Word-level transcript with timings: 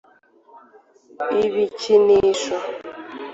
ibikinisho 1.45 2.55